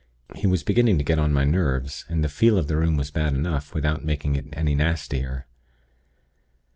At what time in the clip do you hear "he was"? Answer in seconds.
0.35-0.63